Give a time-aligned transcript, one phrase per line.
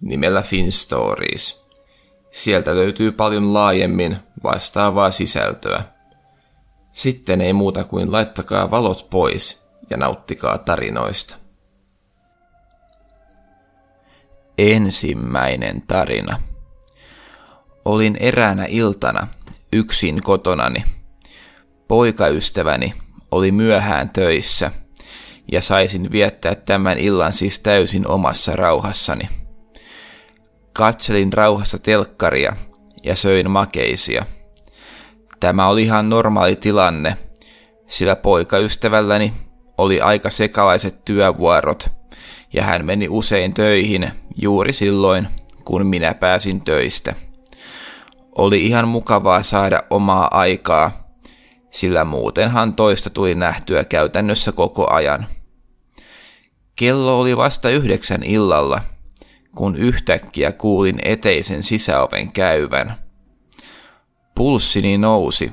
[0.00, 1.68] nimellä FinStories.
[2.30, 5.82] Sieltä löytyy paljon laajemmin vastaavaa sisältöä.
[6.92, 11.36] Sitten ei muuta kuin laittakaa valot pois ja nauttikaa tarinoista.
[14.58, 16.40] Ensimmäinen tarina.
[17.84, 19.26] Olin eräänä iltana
[19.72, 20.84] yksin kotonani.
[21.88, 22.94] Poikaystäväni
[23.30, 24.70] oli myöhään töissä
[25.52, 29.28] ja saisin viettää tämän illan siis täysin omassa rauhassani.
[30.72, 32.56] Katselin rauhassa telkkaria
[33.02, 34.24] ja söin makeisia.
[35.40, 37.16] Tämä oli ihan normaali tilanne,
[37.88, 39.32] sillä poikaystävälläni
[39.78, 41.88] oli aika sekalaiset työvuorot
[42.52, 45.28] ja hän meni usein töihin juuri silloin,
[45.64, 47.14] kun minä pääsin töistä.
[48.38, 51.10] Oli ihan mukavaa saada omaa aikaa,
[51.70, 55.26] sillä muutenhan toista tuli nähtyä käytännössä koko ajan.
[56.76, 58.80] Kello oli vasta yhdeksän illalla–
[59.56, 62.94] kun yhtäkkiä kuulin eteisen sisäoven käyvän.
[64.34, 65.52] Pulssini nousi,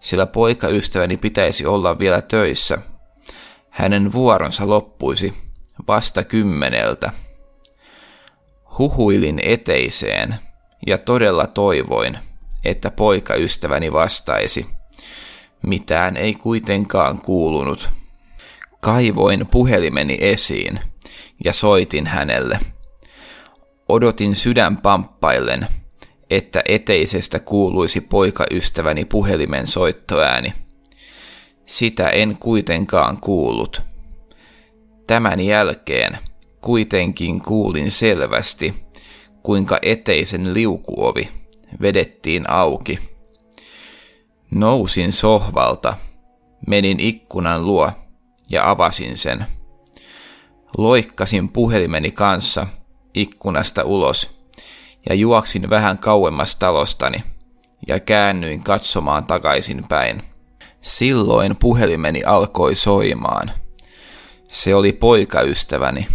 [0.00, 2.78] sillä poikaystäväni pitäisi olla vielä töissä.
[3.70, 5.34] Hänen vuoronsa loppuisi
[5.88, 7.12] vasta kymmeneltä.
[8.78, 10.34] Huhuilin eteiseen
[10.86, 12.18] ja todella toivoin,
[12.64, 14.66] että poikaystäväni vastaisi.
[15.66, 17.88] Mitään ei kuitenkaan kuulunut.
[18.80, 20.80] Kaivoin puhelimeni esiin
[21.44, 22.58] ja soitin hänelle–
[23.88, 25.66] Odotin sydän pamppaillen,
[26.30, 30.52] että eteisestä kuuluisi poikaystäväni puhelimen soittoääni.
[31.66, 33.82] Sitä en kuitenkaan kuullut.
[35.06, 36.18] Tämän jälkeen
[36.60, 38.74] kuitenkin kuulin selvästi,
[39.42, 41.28] kuinka eteisen liukuovi
[41.80, 42.98] vedettiin auki.
[44.50, 45.96] Nousin sohvalta,
[46.66, 47.92] menin ikkunan luo
[48.50, 49.46] ja avasin sen.
[50.78, 52.66] Loikkasin puhelimeni kanssa–
[53.18, 54.38] ikkunasta ulos
[55.08, 57.18] ja juoksin vähän kauemmas talostani
[57.88, 60.22] ja käännyin katsomaan takaisin päin.
[60.82, 63.50] Silloin puhelimeni alkoi soimaan.
[64.48, 66.06] Se oli poikaystäväni.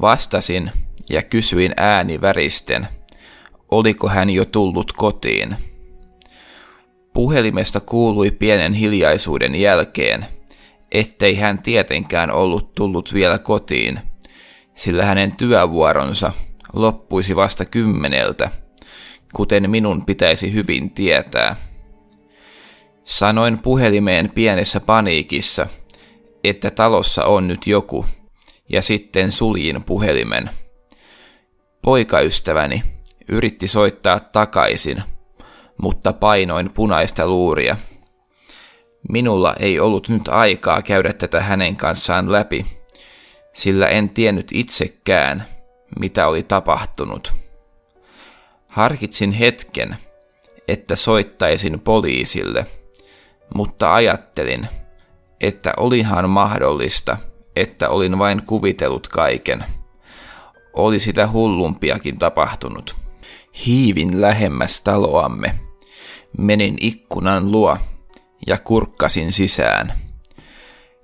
[0.00, 0.70] Vastasin
[1.10, 2.88] ja kysyin ääni väristen,
[3.70, 5.56] oliko hän jo tullut kotiin.
[7.12, 10.26] Puhelimesta kuului pienen hiljaisuuden jälkeen,
[10.92, 14.00] ettei hän tietenkään ollut tullut vielä kotiin–
[14.78, 16.32] sillä hänen työvuoronsa
[16.72, 18.50] loppuisi vasta kymmeneltä,
[19.34, 21.56] kuten minun pitäisi hyvin tietää.
[23.04, 25.66] Sanoin puhelimeen pienessä paniikissa,
[26.44, 28.06] että talossa on nyt joku,
[28.68, 30.50] ja sitten suljin puhelimen.
[31.82, 32.82] Poikaystäväni
[33.28, 35.02] yritti soittaa takaisin,
[35.82, 37.76] mutta painoin punaista luuria.
[39.08, 42.66] Minulla ei ollut nyt aikaa käydä tätä hänen kanssaan läpi–
[43.58, 45.44] sillä en tiennyt itsekään,
[45.98, 47.36] mitä oli tapahtunut.
[48.68, 49.96] Harkitsin hetken,
[50.68, 52.66] että soittaisin poliisille,
[53.54, 54.68] mutta ajattelin,
[55.40, 57.16] että olihan mahdollista,
[57.56, 59.64] että olin vain kuvitellut kaiken.
[60.72, 62.96] Oli sitä hullumpiakin tapahtunut.
[63.66, 65.54] Hiivin lähemmäs taloamme.
[66.38, 67.76] Menin ikkunan luo
[68.46, 69.92] ja kurkkasin sisään.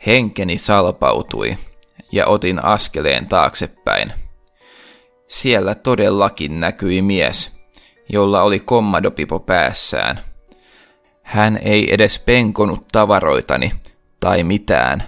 [0.07, 1.57] Henkeni salpautui
[2.15, 4.13] ja otin askeleen taaksepäin.
[5.29, 7.53] Siellä todellakin näkyi mies,
[8.09, 10.21] jolla oli kommadopipo päässään.
[11.23, 13.73] Hän ei edes penkonut tavaroitani
[14.21, 15.03] tai mitään,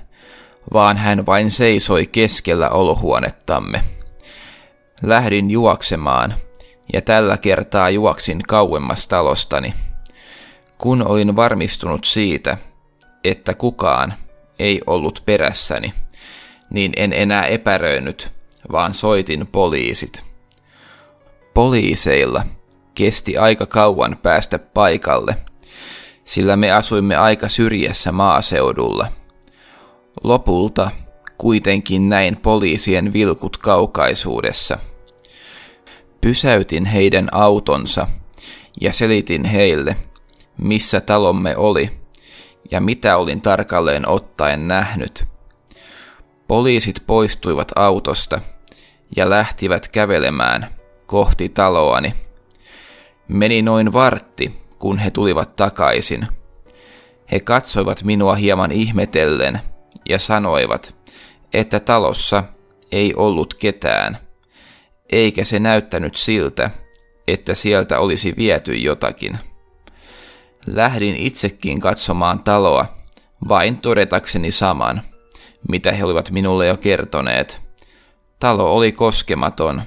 [0.73, 3.85] vaan hän vain seisoi keskellä olohuonettamme.
[5.03, 6.35] Lähdin juoksemaan,
[6.93, 9.75] ja tällä kertaa juoksin kauemmas talostani.
[10.79, 12.57] Kun olin varmistunut siitä,
[13.25, 14.15] että kukaan
[14.59, 15.93] ei ollut perässäni,
[16.71, 18.33] niin en enää epäröinyt,
[18.73, 20.25] vaan soitin poliisit.
[21.55, 22.43] Poliiseilla
[22.95, 25.37] kesti aika kauan päästä paikalle,
[26.25, 29.09] sillä me asuimme aika syrjässä maaseudulla.
[30.25, 30.91] Lopulta
[31.39, 34.79] kuitenkin näin poliisien vilkut kaukaisuudessa.
[36.21, 38.07] Pysäytin heidän autonsa
[38.81, 39.97] ja selitin heille,
[40.59, 41.91] missä talomme oli
[42.71, 45.23] ja mitä olin tarkalleen ottaen nähnyt–
[46.49, 48.41] Poliisit poistuivat autosta
[49.17, 50.69] ja lähtivät kävelemään
[51.07, 52.13] kohti taloani.
[53.29, 56.27] Meni noin vartti, kun he tulivat takaisin.
[57.33, 59.61] He katsoivat minua hieman ihmetellen
[60.09, 60.97] ja sanoivat,
[61.55, 62.45] että talossa
[62.93, 64.19] ei ollut ketään,
[65.11, 66.71] eikä se näyttänyt siltä,
[67.29, 69.39] että sieltä olisi viety jotakin.
[70.67, 72.87] Lähdin itsekin katsomaan taloa,
[73.49, 75.03] vain todetakseni saman,
[75.69, 77.67] mitä he olivat minulle jo kertoneet.
[78.41, 79.83] Talo oli koskematon.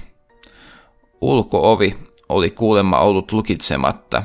[1.20, 1.96] Ulkoovi
[2.28, 4.22] oli kuulemma ollut lukitsematta,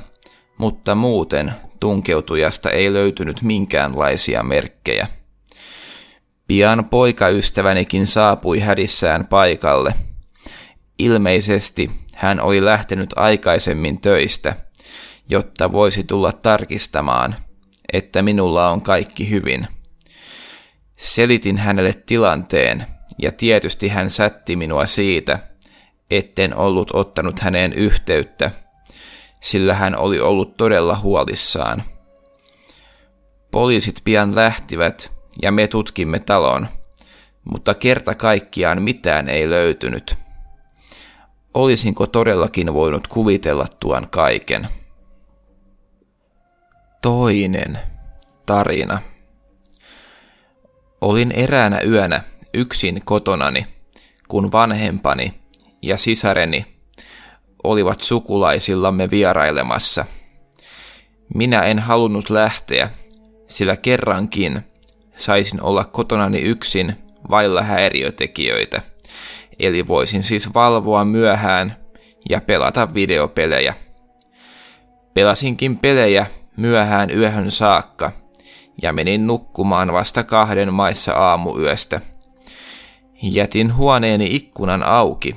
[0.58, 5.08] mutta muuten tunkeutujasta ei löytynyt minkäänlaisia merkkejä.
[6.48, 9.94] Pian poikaystävänikin saapui hädissään paikalle.
[11.00, 14.56] Ilmeisesti hän oli lähtenyt aikaisemmin töistä,
[15.30, 17.36] jotta voisi tulla tarkistamaan,
[17.94, 19.68] että minulla on kaikki hyvin.
[20.98, 22.86] Selitin hänelle tilanteen
[23.18, 25.40] ja tietysti hän sätti minua siitä,
[26.12, 28.52] etten ollut ottanut häneen yhteyttä,
[29.42, 31.84] sillä hän oli ollut todella huolissaan.
[33.52, 35.12] Poliisit pian lähtivät
[35.42, 36.68] ja me tutkimme talon,
[37.52, 40.18] mutta kerta kaikkiaan mitään ei löytynyt.
[41.54, 44.68] Olisinko todellakin voinut kuvitella tuon kaiken?
[47.02, 47.80] Toinen
[48.46, 49.02] tarina.
[51.06, 52.22] Olin eräänä yönä
[52.54, 53.68] yksin kotonani,
[54.28, 55.34] kun vanhempani
[55.82, 56.66] ja sisareni
[57.64, 60.06] olivat sukulaisillamme vierailemassa.
[61.34, 62.90] Minä en halunnut lähteä,
[63.48, 64.62] sillä kerrankin
[65.16, 66.96] saisin olla kotonani yksin
[67.30, 68.82] vailla häiriötekijöitä,
[69.60, 71.76] eli voisin siis valvoa myöhään
[72.30, 73.74] ja pelata videopelejä.
[75.14, 76.26] Pelasinkin pelejä
[76.58, 78.25] myöhään yöhön saakka
[78.82, 82.02] ja menin nukkumaan vasta kahden maissa aamuyöstä.
[83.22, 85.36] Jätin huoneeni ikkunan auki,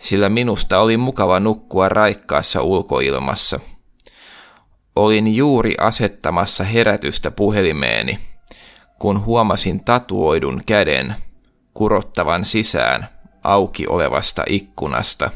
[0.00, 3.60] sillä minusta oli mukava nukkua raikkaassa ulkoilmassa.
[4.96, 8.18] Olin juuri asettamassa herätystä puhelimeeni,
[8.98, 11.14] kun huomasin tatuoidun käden
[11.74, 13.08] kurottavan sisään
[13.44, 15.30] auki olevasta ikkunasta.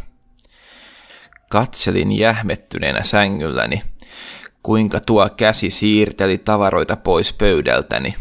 [1.50, 3.82] Katselin jähmettyneenä sängylläni–
[4.64, 8.14] kuinka tuo käsi siirteli tavaroita pois pöydältäni.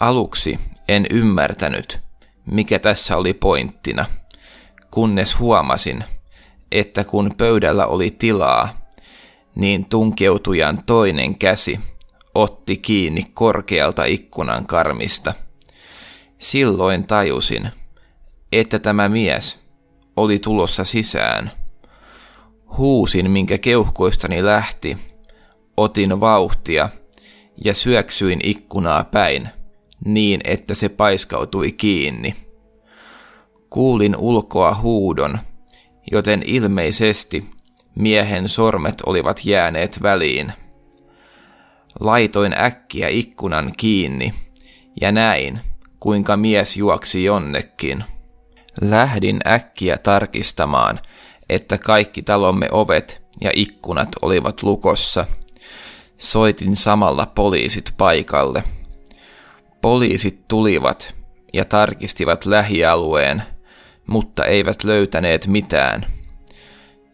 [0.00, 0.58] Aluksi
[0.88, 2.00] en ymmärtänyt,
[2.46, 4.06] mikä tässä oli pointtina,
[4.90, 6.04] kunnes huomasin,
[6.72, 8.88] että kun pöydällä oli tilaa,
[9.54, 11.80] niin tunkeutujan toinen käsi
[12.34, 15.34] otti kiinni korkealta ikkunan karmista.
[16.38, 17.70] Silloin tajusin,
[18.52, 19.60] että tämä mies
[20.16, 21.50] oli tulossa sisään.
[22.76, 25.07] Huusin, minkä keuhkoistani lähti,
[25.78, 26.88] Otin vauhtia
[27.64, 29.48] ja syöksyin ikkunaa päin
[30.04, 32.36] niin, että se paiskautui kiinni.
[33.70, 35.38] Kuulin ulkoa huudon,
[36.12, 37.46] joten ilmeisesti
[37.94, 40.52] miehen sormet olivat jääneet väliin.
[42.00, 44.34] Laitoin äkkiä ikkunan kiinni
[45.00, 45.60] ja näin,
[46.00, 48.04] kuinka mies juoksi jonnekin.
[48.80, 51.00] Lähdin äkkiä tarkistamaan,
[51.48, 55.26] että kaikki talomme ovet ja ikkunat olivat lukossa–
[56.18, 58.64] Soitin samalla poliisit paikalle.
[59.82, 61.14] Poliisit tulivat
[61.52, 63.42] ja tarkistivat lähialueen,
[64.06, 66.06] mutta eivät löytäneet mitään.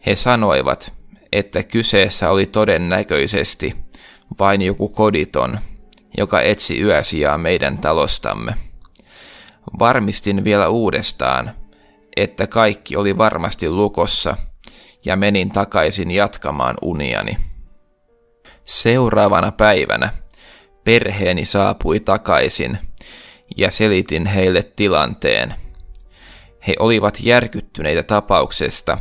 [0.05, 0.93] He sanoivat,
[1.31, 3.75] että kyseessä oli todennäköisesti
[4.39, 5.59] vain joku koditon,
[6.17, 8.53] joka etsi yösijaa meidän talostamme.
[9.79, 11.51] Varmistin vielä uudestaan,
[12.15, 14.37] että kaikki oli varmasti lukossa,
[15.05, 17.37] ja menin takaisin jatkamaan uniani.
[18.65, 20.09] Seuraavana päivänä
[20.83, 22.77] perheeni saapui takaisin
[23.57, 25.55] ja selitin heille tilanteen.
[26.67, 28.97] He olivat järkyttyneitä tapauksesta,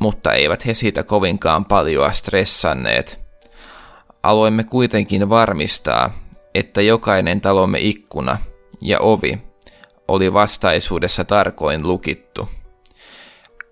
[0.00, 3.20] mutta eivät he siitä kovinkaan paljoa stressanneet.
[4.22, 6.10] Aloimme kuitenkin varmistaa,
[6.54, 8.38] että jokainen talomme ikkuna
[8.80, 9.38] ja ovi
[10.08, 12.48] oli vastaisuudessa tarkoin lukittu.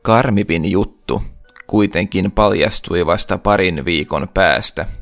[0.03, 1.23] Karmivin juttu
[1.67, 4.87] kuitenkin paljastui vasta parin viikon päästä–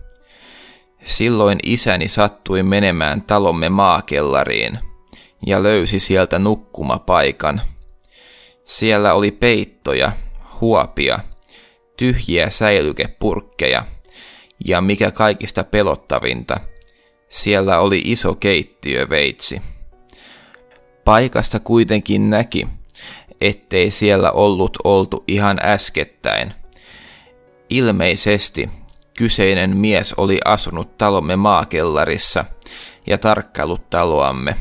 [1.05, 4.79] Silloin isäni sattui menemään talomme maakellariin
[5.47, 7.61] ja löysi sieltä nukkumapaikan.
[8.65, 10.13] Siellä oli peittoja,
[10.61, 11.19] huopia,
[11.97, 13.85] tyhjiä säilykepurkkeja
[14.67, 16.61] ja mikä kaikista pelottavinta,
[17.29, 19.63] siellä oli iso keittiöveitsi.
[21.05, 22.69] Paikasta kuitenkin näki,
[23.41, 26.53] ettei siellä ollut oltu ihan äskettäin.
[27.71, 28.71] Ilmeisesti
[29.19, 32.45] Kyseinen mies oli asunut talomme maakellarissa
[33.07, 34.57] ja tarkkailut taloamme,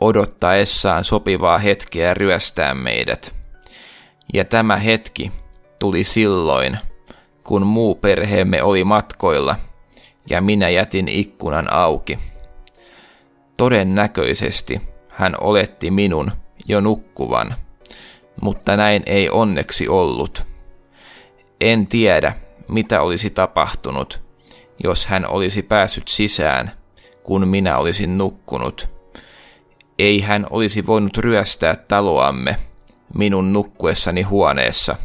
[0.00, 3.34] odottaessaan sopivaa hetkeä ryöstää meidät.
[4.34, 5.32] Ja tämä hetki
[5.78, 6.78] tuli silloin,
[7.44, 9.56] kun muu perheemme oli matkoilla
[10.30, 12.18] ja minä jätin ikkunan auki.
[13.56, 16.30] Todennäköisesti hän oletti minun
[16.68, 17.54] jo nukkuvan,
[18.40, 20.46] mutta näin ei onneksi ollut.
[21.60, 22.32] En tiedä,
[22.68, 24.20] mitä olisi tapahtunut,
[24.84, 26.72] jos hän olisi päässyt sisään,
[27.22, 28.88] kun minä olisin nukkunut.
[29.98, 32.56] Ei hän olisi voinut ryöstää taloamme
[33.14, 34.96] minun nukkuessani huoneessa,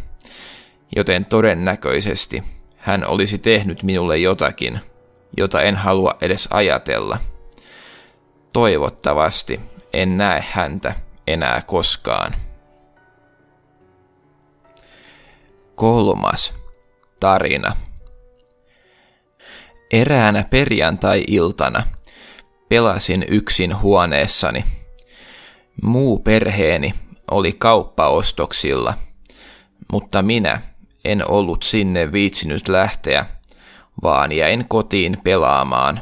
[0.95, 2.43] joten todennäköisesti
[2.77, 4.79] hän olisi tehnyt minulle jotakin,
[5.37, 7.17] jota en halua edes ajatella.
[8.53, 9.59] Toivottavasti
[9.93, 10.95] en näe häntä
[11.27, 12.35] enää koskaan.
[15.75, 16.60] Kolmas
[17.21, 17.75] tarina.
[19.91, 21.83] Eräänä perjantai-iltana
[22.69, 24.63] pelasin yksin huoneessani.
[25.81, 26.93] Muu perheeni
[27.31, 28.93] oli kauppaostoksilla,
[29.91, 30.61] mutta minä
[31.05, 33.25] en ollut sinne viitsinyt lähteä,
[34.03, 35.99] vaan jäin kotiin pelaamaan.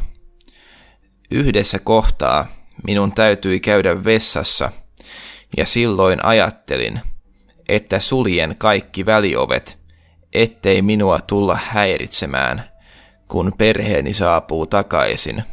[1.31, 2.47] Yhdessä kohtaa
[2.87, 4.71] minun täytyi käydä vessassa,
[5.57, 7.01] ja silloin ajattelin,
[7.69, 9.78] että suljen kaikki väliovet,
[10.33, 12.63] ettei minua tulla häiritsemään,
[13.27, 15.43] kun perheeni saapuu takaisin.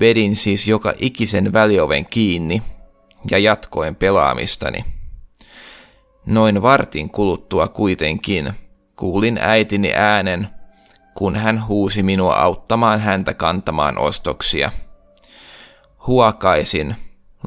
[0.00, 2.62] Vedin siis joka ikisen välioven kiinni
[3.30, 4.84] ja jatkoin pelaamistani.
[6.26, 8.52] Noin vartin kuluttua kuitenkin
[8.96, 10.48] kuulin äitini äänen,
[11.14, 14.70] kun hän huusi minua auttamaan häntä kantamaan ostoksia.
[16.06, 16.96] Huokaisin,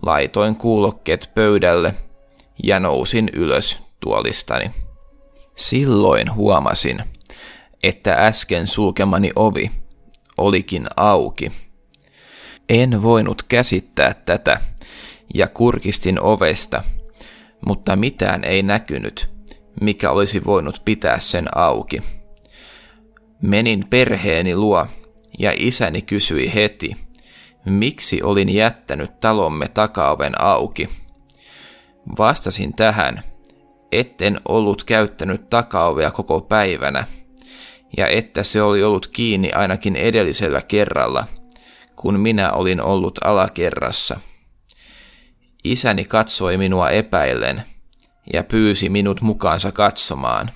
[0.01, 1.93] laitoin kuulokkeet pöydälle
[2.63, 4.71] ja nousin ylös tuolistani.
[5.61, 7.03] Silloin huomasin,
[7.83, 9.71] että äsken sulkemani ovi
[10.37, 11.51] olikin auki.
[12.69, 14.61] En voinut käsittää tätä
[15.33, 16.83] ja kurkistin ovesta,
[17.65, 19.29] mutta mitään ei näkynyt,
[19.81, 22.01] mikä olisi voinut pitää sen auki.
[23.41, 24.87] Menin perheeni luo
[25.39, 26.95] ja isäni kysyi heti,
[27.65, 30.89] miksi olin jättänyt talomme takaoven auki.
[32.17, 33.30] Vastasin tähän,
[33.91, 37.05] etten ollut käyttänyt takaovea koko päivänä,
[37.97, 41.27] ja että se oli ollut kiinni ainakin edellisellä kerralla,
[41.95, 44.19] kun minä olin ollut alakerrassa.
[45.63, 47.63] Isäni katsoi minua epäillen
[48.33, 50.51] ja pyysi minut mukaansa katsomaan.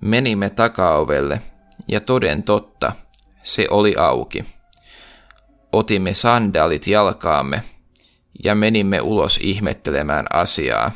[0.00, 1.42] Menimme takaovelle
[1.88, 2.92] ja toden totta,
[3.42, 4.44] se oli auki.
[5.72, 7.62] Otimme sandaalit jalkaamme
[8.44, 10.90] ja menimme ulos ihmettelemään asiaa,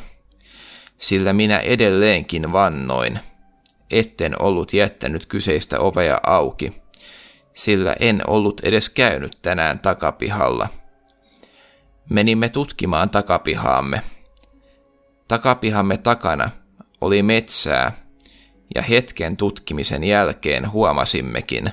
[1.03, 3.19] sillä minä edelleenkin vannoin,
[3.91, 6.81] etten ollut jättänyt kyseistä ovea auki,
[7.53, 10.67] sillä en ollut edes käynyt tänään takapihalla.
[12.09, 14.01] Menimme tutkimaan takapihaamme.
[15.27, 16.49] Takapihamme takana
[17.01, 17.91] oli metsää,
[18.75, 21.71] ja hetken tutkimisen jälkeen huomasimmekin,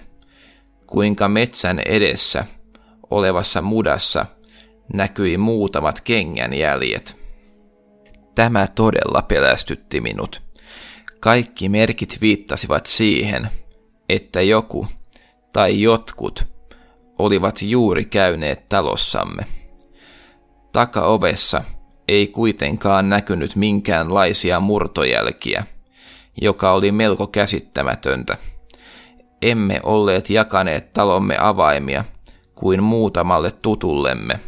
[0.87, 2.45] kuinka metsän edessä
[3.11, 4.27] olevassa mudassa
[4.93, 7.20] näkyi muutamat kengänjäljet.
[8.35, 10.43] Tämä todella pelästytti minut.
[11.21, 13.49] Kaikki merkit viittasivat siihen,
[14.09, 14.87] että joku
[15.53, 16.47] tai jotkut
[17.19, 19.47] olivat juuri käyneet talossamme.
[20.73, 21.63] Takaovessa
[22.09, 25.65] ei kuitenkaan näkynyt minkäänlaisia murtojälkiä,
[26.41, 28.37] joka oli melko käsittämätöntä.
[29.43, 32.05] Emme olleet jakaneet talomme avaimia
[32.55, 34.41] kuin muutamalle tutullemme,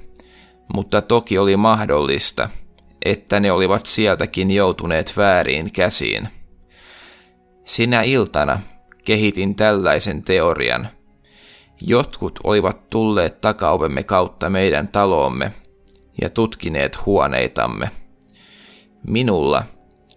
[0.74, 2.48] mutta toki oli mahdollista,
[3.04, 6.28] että ne olivat sieltäkin joutuneet vääriin käsiin.
[7.64, 8.60] Sinä iltana
[9.04, 10.88] kehitin tällaisen teorian.
[11.80, 15.52] Jotkut olivat tulleet takaovemme kautta meidän taloomme
[16.20, 17.90] ja tutkineet huoneitamme.
[19.06, 19.62] Minulla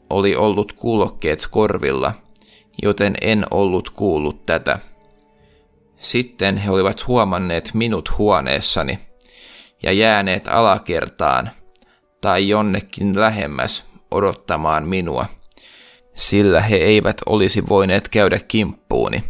[0.10, 2.14] oli ollut kuulokkeet korvilla,
[2.84, 4.80] joten en ollut kuullut tätä.
[5.98, 9.00] Sitten he olivat huomanneet minut huoneessani
[9.84, 11.52] ja jääneet alakertaan
[12.26, 15.26] tai jonnekin lähemmäs odottamaan minua,
[16.14, 19.24] sillä he eivät olisi voineet käydä kimppuuni,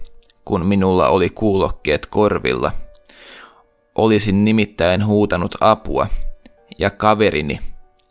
[0.46, 2.72] kun minulla oli kuulokkeet korvilla.
[3.96, 6.08] Olisin nimittäin huutanut apua,
[6.78, 7.60] ja kaverini,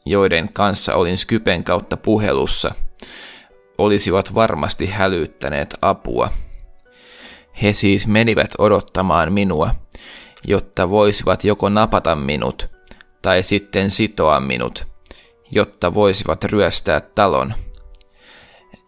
[0.06, 2.74] joiden kanssa olin Skypen kautta puhelussa,
[3.78, 6.28] olisivat varmasti hälyttäneet apua.
[7.62, 9.70] He siis menivät odottamaan minua,
[10.46, 12.73] jotta voisivat joko napata minut
[13.24, 14.86] tai sitten sitoa minut,
[15.50, 17.54] jotta voisivat ryöstää talon.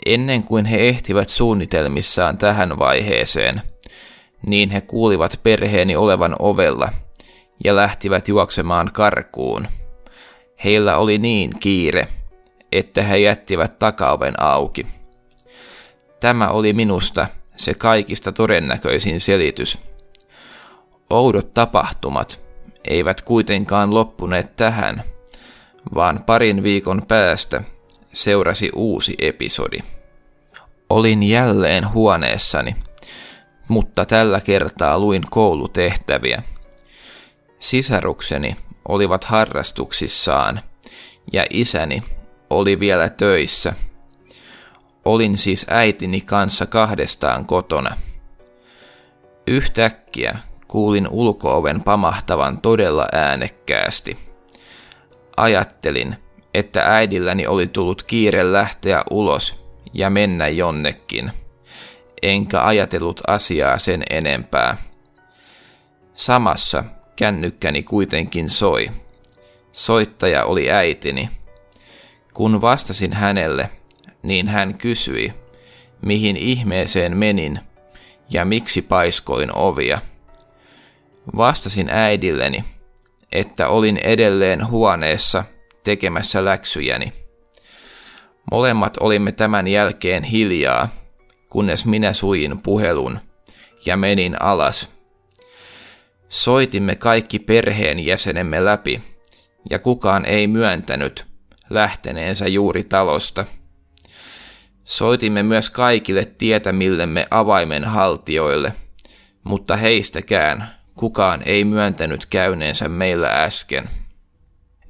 [0.07, 3.63] Ennen kuin he ehtivät suunnitelmissaan tähän vaiheeseen,
[4.49, 6.89] niin he kuulivat perheeni olevan ovella
[7.65, 9.69] ja lähtivät juoksemaan karkuun.
[10.65, 12.09] Heillä oli niin kiire,
[12.73, 14.87] että he jättivät takaoven auki.
[16.21, 17.27] Tämä oli minusta
[17.57, 19.81] se kaikista todennäköisin selitys.
[21.11, 22.46] Oudot tapahtumat
[22.87, 25.03] eivät kuitenkaan loppuneet tähän,
[25.95, 27.63] vaan parin viikon päästä
[28.13, 29.79] seurasi uusi episodi.
[30.91, 32.77] Olin jälleen huoneessani,
[33.69, 36.43] mutta tällä kertaa luin koulutehtäviä.
[37.59, 38.57] Sisarukseni
[38.89, 40.61] olivat harrastuksissaan
[41.33, 42.03] ja isäni
[42.51, 43.73] oli vielä töissä.
[45.05, 47.97] Olin siis äitini kanssa kahdestaan kotona.
[49.47, 54.19] Yhtäkkiä kuulin ulkooven pamahtavan todella äänekkäästi.
[55.37, 56.17] Ajattelin,
[56.55, 61.33] että äidilläni oli tullut kiire lähteä ulos ja mennä jonnekin,
[62.23, 64.77] enkä ajatellut asiaa sen enempää.
[66.15, 66.85] Samassa
[67.17, 68.91] kännykkäni kuitenkin soi.
[69.73, 71.29] Soittaja oli äitini.
[72.35, 73.71] Kun vastasin hänelle,
[74.23, 75.33] niin hän kysyi,
[76.03, 77.61] mihin ihmeeseen menin
[78.31, 79.99] ja miksi paiskoin ovia.
[81.37, 82.65] Vastasin äidilleni,
[83.33, 85.45] että olin edelleen huoneessa
[85.85, 87.13] tekemässä läksyjäni.
[88.53, 90.89] Molemmat olimme tämän jälkeen hiljaa,
[91.51, 93.21] kunnes minä suljin puhelun
[93.87, 94.91] ja menin alas.
[96.29, 99.03] Soitimme kaikki perheen jäsenemme läpi,
[99.71, 101.27] ja kukaan ei myöntänyt
[101.71, 103.45] lähteneensä juuri talosta.
[104.85, 108.73] Soitimme myös kaikille tietämillemme avaimen haltioille,
[109.45, 113.89] mutta heistäkään kukaan ei myöntänyt käyneensä meillä äsken.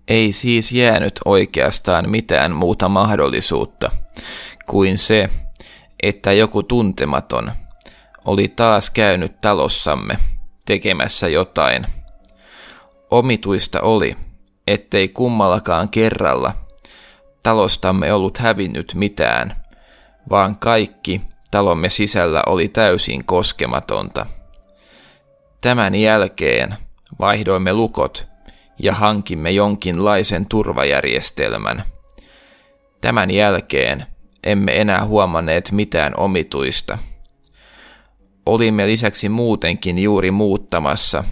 [0.09, 3.91] Ei siis jäänyt oikeastaan mitään muuta mahdollisuutta
[4.67, 5.31] kuin se,
[6.03, 7.53] että joku tuntematon
[8.25, 10.19] oli taas käynyt talossamme
[10.65, 11.87] tekemässä jotain.
[13.11, 14.17] Omituista oli,
[14.67, 16.55] ettei kummallakaan kerralla
[17.43, 19.57] talostamme ollut hävinnyt mitään,
[20.31, 21.21] vaan kaikki
[21.51, 24.27] talomme sisällä oli täysin koskematonta.
[25.67, 26.75] Tämän jälkeen
[27.19, 28.27] vaihdoimme lukot
[28.79, 31.83] ja hankimme jonkinlaisen turvajärjestelmän.
[33.01, 34.07] Tämän jälkeen
[34.45, 36.99] emme enää huomanneet mitään omituista.
[38.47, 41.25] Olimme lisäksi muutenkin juuri muuttamassa,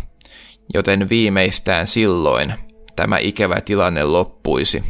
[0.74, 2.54] joten viimeistään silloin
[2.96, 4.84] tämä ikävä tilanne loppuisi.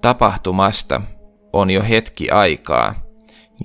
[0.00, 1.00] Tapahtumasta
[1.52, 2.94] on jo hetki aikaa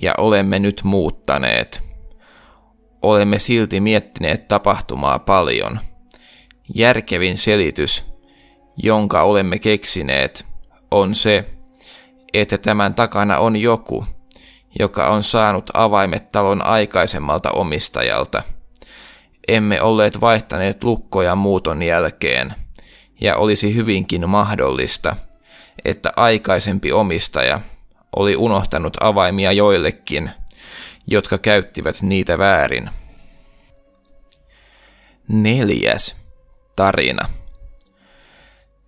[0.02, 1.85] ja olemme nyt muuttaneet.
[3.06, 5.78] Olemme silti miettineet tapahtumaa paljon.
[6.74, 8.04] Järkevin selitys,
[8.76, 10.46] jonka olemme keksineet,
[10.90, 11.44] on se,
[12.34, 14.06] että tämän takana on joku,
[14.78, 18.42] joka on saanut avaimet talon aikaisemmalta omistajalta.
[19.48, 22.54] Emme olleet vaihtaneet lukkoja muuton jälkeen,
[23.20, 25.16] ja olisi hyvinkin mahdollista,
[25.84, 27.60] että aikaisempi omistaja
[28.16, 30.30] oli unohtanut avaimia joillekin,
[31.06, 32.90] jotka käyttivät niitä väärin.
[35.28, 36.16] Neljäs
[36.76, 37.28] tarina.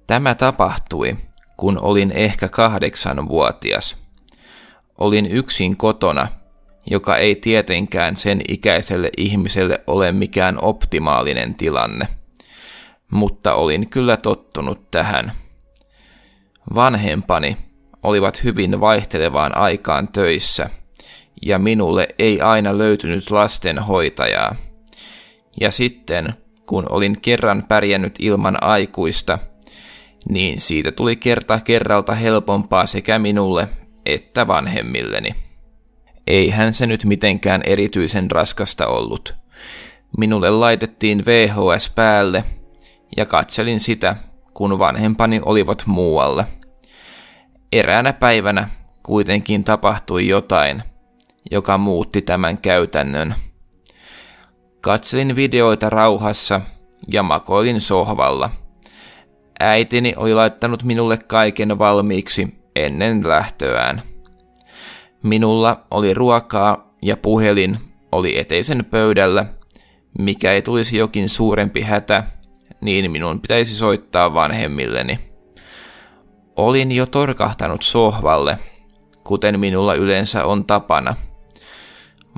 [0.06, 1.16] Tämä tapahtui,
[1.56, 3.96] kun olin ehkä kahdeksanvuotias.
[4.98, 6.28] Olin yksin kotona,
[6.90, 12.08] joka ei tietenkään sen ikäiselle ihmiselle ole mikään optimaalinen tilanne.
[13.12, 15.32] Mutta olin kyllä tottunut tähän.
[16.74, 17.56] Vanhempani
[18.02, 20.70] olivat hyvin vaihtelevaan aikaan töissä,
[21.42, 24.54] ja minulle ei aina löytynyt lastenhoitajaa.
[25.60, 26.34] Ja sitten,
[26.66, 29.38] kun olin kerran pärjännyt ilman aikuista,
[30.28, 33.68] niin siitä tuli kerta kerralta helpompaa sekä minulle
[34.06, 35.34] että vanhemmilleni.
[36.26, 39.36] Eihän se nyt mitenkään erityisen raskasta ollut.
[40.18, 42.44] Minulle laitettiin VHS päälle
[43.16, 44.16] ja katselin sitä,
[44.54, 46.44] kun vanhempani olivat muualla.
[47.72, 48.68] Eräänä päivänä
[49.02, 50.82] kuitenkin tapahtui jotain,
[51.50, 53.34] joka muutti tämän käytännön.
[54.80, 56.60] Katselin videoita rauhassa
[57.12, 58.50] ja makoilin sohvalla.
[59.60, 64.02] Äitini oli laittanut minulle kaiken valmiiksi ennen lähtöään.
[65.22, 67.78] Minulla oli ruokaa ja puhelin
[68.12, 69.46] oli eteisen pöydällä.
[70.18, 72.24] Mikä ei tulisi jokin suurempi hätä,
[72.80, 75.18] niin minun pitäisi soittaa vanhemmilleni.
[76.56, 78.58] Olin jo torkahtanut sohvalle,
[79.24, 81.14] kuten minulla yleensä on tapana.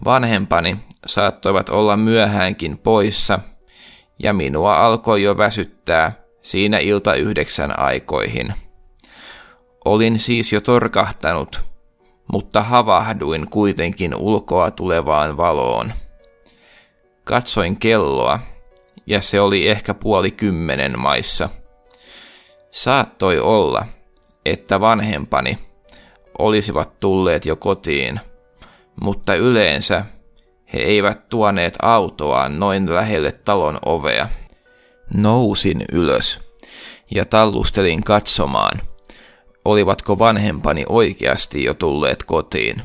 [0.04, 3.38] Vanhempani saattoivat olla myöhäänkin poissa,
[4.18, 8.54] ja minua alkoi jo väsyttää siinä ilta yhdeksän aikoihin.
[9.84, 11.60] Olin siis jo torkahtanut,
[12.32, 15.92] mutta havahduin kuitenkin ulkoa tulevaan valoon.
[17.24, 18.38] Katsoin kelloa,
[19.06, 21.48] ja se oli ehkä puoli kymmenen maissa.
[22.70, 23.86] Saattoi olla,
[24.44, 25.58] että vanhempani
[26.38, 28.20] olisivat tulleet jo kotiin,
[29.00, 30.04] mutta yleensä
[30.72, 34.28] he eivät tuoneet autoaan noin lähelle talon ovea.
[35.14, 36.40] Nousin ylös
[37.10, 38.80] ja tallustelin katsomaan,
[39.64, 42.82] olivatko vanhempani oikeasti jo tulleet kotiin.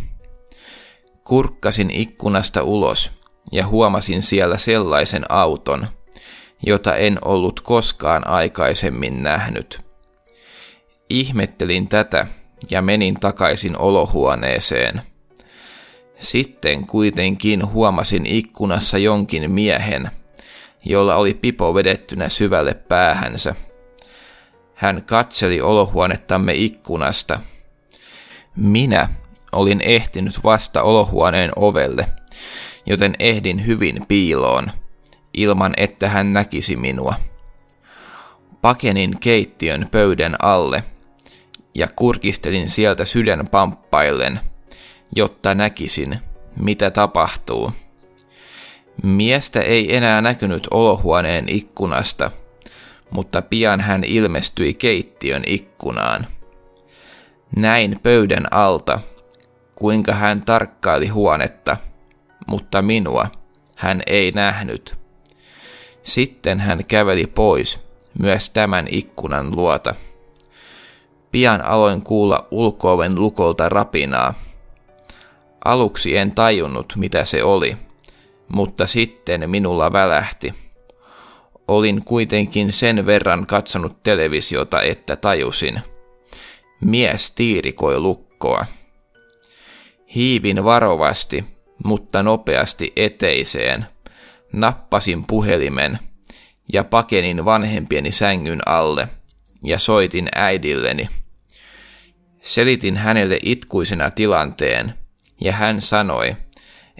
[1.23, 3.11] Kurkkasin ikkunasta ulos
[3.51, 5.87] ja huomasin siellä sellaisen auton,
[6.65, 9.79] jota en ollut koskaan aikaisemmin nähnyt.
[11.09, 12.27] Ihmettelin tätä
[12.69, 15.01] ja menin takaisin olohuoneeseen.
[16.19, 20.09] Sitten kuitenkin huomasin ikkunassa jonkin miehen,
[20.85, 23.55] jolla oli pipo vedettynä syvälle päähänsä.
[24.75, 27.39] Hän katseli olohuonettamme ikkunasta.
[28.55, 29.07] Minä
[29.51, 32.05] olin ehtinyt vasta olohuoneen ovelle,
[32.85, 34.71] joten ehdin hyvin piiloon,
[35.33, 37.15] ilman että hän näkisi minua.
[38.61, 40.83] Pakenin keittiön pöydän alle
[41.75, 44.39] ja kurkistelin sieltä sydän pamppaillen,
[45.15, 46.19] jotta näkisin,
[46.61, 47.71] mitä tapahtuu.
[49.03, 52.31] Miestä ei enää näkynyt olohuoneen ikkunasta,
[53.09, 56.27] mutta pian hän ilmestyi keittiön ikkunaan.
[57.55, 58.99] Näin pöydän alta,
[59.75, 61.77] kuinka hän tarkkaili huonetta,
[62.47, 63.27] mutta minua
[63.75, 64.97] hän ei nähnyt.
[66.03, 67.79] Sitten hän käveli pois
[68.19, 69.95] myös tämän ikkunan luota.
[71.31, 74.33] Pian aloin kuulla ulkooven lukolta rapinaa.
[75.65, 77.77] Aluksi en tajunnut, mitä se oli,
[78.47, 80.53] mutta sitten minulla välähti.
[81.67, 85.81] Olin kuitenkin sen verran katsonut televisiota, että tajusin.
[86.81, 88.65] Mies tiirikoi lukkoa.
[90.15, 91.45] Hiivin varovasti,
[91.83, 93.85] mutta nopeasti eteiseen.
[94.53, 95.99] Nappasin puhelimen
[96.73, 99.07] ja pakenin vanhempieni sängyn alle
[99.63, 101.09] ja soitin äidilleni.
[102.41, 104.93] Selitin hänelle itkuisena tilanteen,
[105.41, 106.35] ja hän sanoi,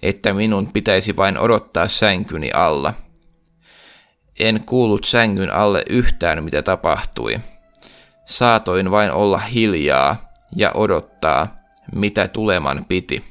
[0.02, 2.94] että minun pitäisi vain odottaa sänkyni alla.
[4.40, 7.40] En kuullut sängyn alle yhtään, mitä tapahtui.
[8.26, 11.56] Saatoin vain olla hiljaa ja odottaa,
[11.96, 13.24] mitä tuleman piti.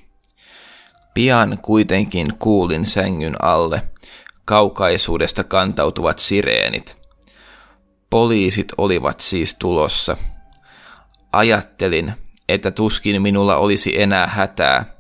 [1.15, 3.83] Pian kuitenkin kuulin sängyn alle
[4.45, 6.97] kaukaisuudesta kantautuvat sireenit.
[8.11, 10.17] Poliisit olivat siis tulossa–
[11.35, 12.13] Ajattelin,
[12.49, 14.94] että tuskin minulla olisi enää hätää,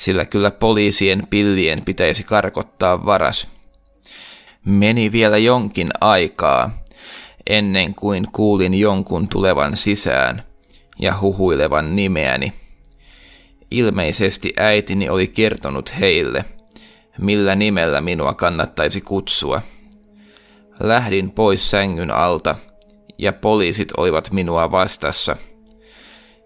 [0.00, 3.50] sillä kyllä poliisien pillien pitäisi karkottaa varas.
[4.64, 6.82] Meni vielä jonkin aikaa,
[7.50, 10.42] ennen kuin kuulin jonkun tulevan sisään
[10.98, 12.52] ja huhuilevan nimeäni.
[13.70, 16.44] Ilmeisesti äitini oli kertonut heille,
[17.18, 19.62] millä nimellä minua kannattaisi kutsua.
[20.80, 22.54] Lähdin pois sängyn alta,
[23.18, 25.36] ja poliisit olivat minua vastassa–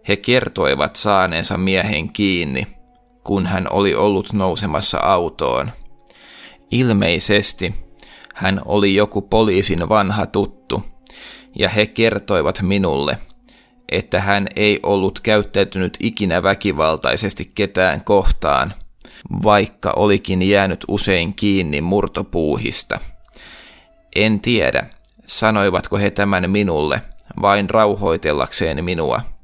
[0.08, 2.66] he kertoivat saaneensa miehen kiinni,
[3.24, 5.72] kun hän oli ollut nousemassa autoon.
[6.70, 7.74] Ilmeisesti
[8.34, 10.82] hän oli joku poliisin vanha tuttu,
[11.58, 13.18] ja he kertoivat minulle,
[13.88, 18.74] että hän ei ollut käyttäytynyt ikinä väkivaltaisesti ketään kohtaan,
[19.42, 23.00] vaikka olikin jäänyt usein kiinni murtopuuhista.
[24.16, 24.86] En tiedä,
[25.26, 27.02] sanoivatko he tämän minulle
[27.42, 29.20] vain rauhoitellakseen minua–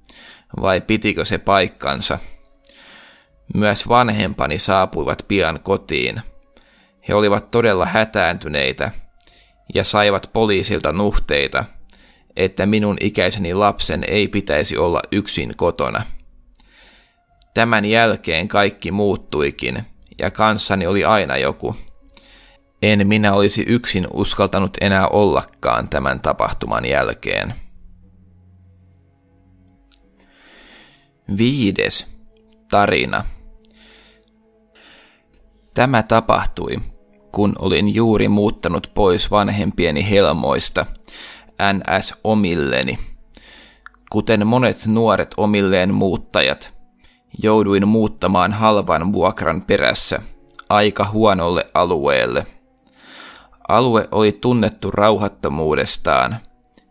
[0.60, 2.18] vai pitikö se paikkansa?
[3.54, 6.20] Myös vanhempani saapuivat pian kotiin.
[7.08, 8.90] He olivat todella hätääntyneitä
[9.74, 11.64] ja saivat poliisilta nuhteita,
[12.36, 16.02] että minun ikäiseni lapsen ei pitäisi olla yksin kotona.
[17.54, 19.84] Tämän jälkeen kaikki muuttuikin,
[20.18, 21.76] ja kanssani oli aina joku.
[22.82, 27.54] En minä olisi yksin uskaltanut enää ollakaan tämän tapahtuman jälkeen.
[31.36, 32.06] Viides
[32.70, 33.24] tarina.
[35.74, 36.76] Tämä tapahtui,
[37.32, 40.86] kun olin juuri muuttanut pois vanhempieni helmoista,
[41.72, 42.98] NS omilleni.
[44.10, 46.74] Kuten monet nuoret omilleen muuttajat,
[47.42, 50.22] jouduin muuttamaan halvan vuokran perässä
[50.68, 52.46] aika huonolle alueelle.
[53.68, 56.36] Alue oli tunnettu rauhattomuudestaan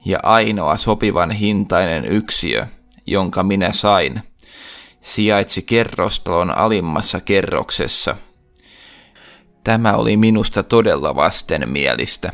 [0.06, 2.68] ja ainoa sopivan hintainen yksiö,
[3.06, 4.22] jonka minä sain,
[5.02, 8.16] sijaitsi kerrostalon alimmassa kerroksessa.
[9.64, 12.32] Tämä oli minusta todella vastenmielistä.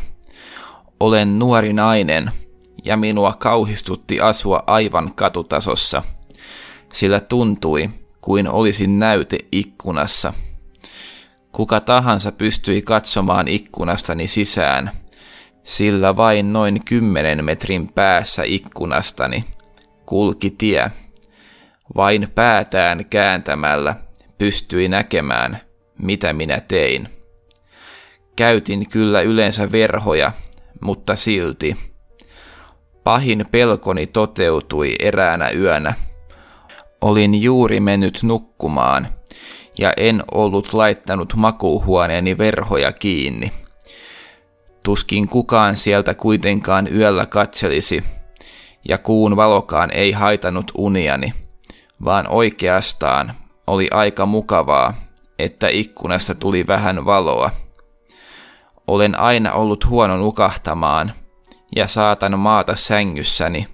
[1.00, 2.32] Olen nuori nainen
[2.86, 6.04] ja minua kauhistutti asua aivan katutasossa,
[6.94, 7.90] sillä tuntui
[8.22, 10.34] kuin olisin näyte ikkunassa.
[11.52, 14.92] Kuka tahansa pystyi katsomaan ikkunastani sisään,
[15.64, 19.46] sillä vain noin kymmenen metrin päässä ikkunastani
[20.06, 20.92] kulki tie.
[21.96, 23.96] Vain päätään kääntämällä
[24.38, 25.62] pystyi näkemään,
[25.98, 27.15] mitä minä tein.
[28.36, 30.32] Käytin kyllä yleensä verhoja,
[30.82, 31.78] mutta silti.
[33.04, 35.94] Pahin pelkoni toteutui eräänä yönä.
[37.02, 39.08] Olin juuri mennyt nukkumaan
[39.78, 43.52] ja en ollut laittanut makuuhuoneeni verhoja kiinni.
[44.84, 48.04] Tuskin kukaan sieltä kuitenkaan yöllä katselisi,
[48.90, 51.34] ja kuun valokaan ei haitanut uniani,
[52.06, 53.34] vaan oikeastaan
[53.68, 54.94] oli aika mukavaa,
[55.40, 57.65] että ikkunasta tuli vähän valoa.
[58.88, 61.12] Olen aina ollut huono nukahtamaan,
[61.76, 63.68] ja saatan maata sängyssäni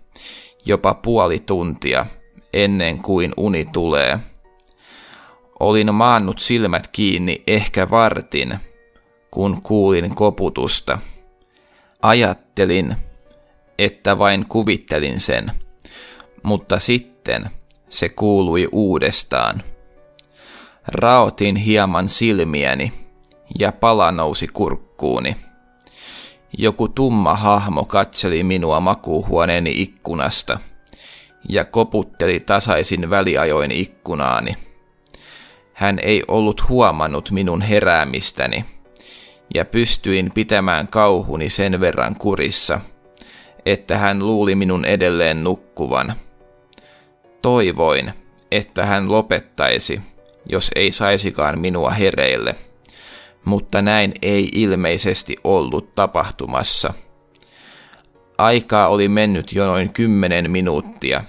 [0.65, 2.06] jopa puoli tuntia
[2.54, 4.19] ennen kuin uni tulee.
[5.60, 8.60] Olin maannut silmät kiinni ehkä vartin,
[9.32, 10.97] kun kuulin koputusta.
[12.02, 12.95] Ajattelin,
[13.80, 15.52] että vain kuvittelin sen,
[16.43, 17.50] mutta sitten
[17.89, 19.63] se kuului uudestaan.
[20.88, 22.93] Raotin hieman silmiäni
[23.60, 24.47] ja pala nousi
[25.01, 25.35] kurkkuuni.
[26.57, 30.59] Joku tumma hahmo katseli minua makuuhuoneeni ikkunasta
[31.49, 34.57] ja koputteli tasaisin väliajoin ikkunaani.
[35.73, 38.65] Hän ei ollut huomannut minun heräämistäni,
[39.55, 42.79] ja pystyin pitämään kauhuni sen verran kurissa,
[43.65, 46.13] että hän luuli minun edelleen nukkuvan.
[47.41, 48.13] Toivoin,
[48.51, 50.01] että hän lopettaisi,
[50.45, 52.55] jos ei saisikaan minua hereille,
[53.45, 56.93] mutta näin ei ilmeisesti ollut tapahtumassa.
[58.38, 61.23] Aikaa oli mennyt jo noin kymmenen minuuttia,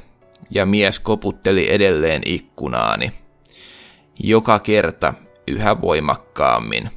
[0.51, 3.12] ja mies koputteli edelleen ikkunaani
[4.22, 5.14] joka kerta
[5.48, 6.90] yhä voimakkaammin.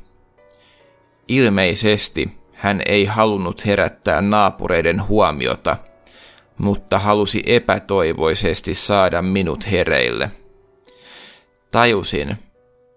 [1.27, 5.77] Ilmeisesti hän ei halunnut herättää naapureiden huomiota,
[6.57, 10.31] mutta halusi epätoivoisesti saada minut hereille.
[11.71, 12.37] Tajusin,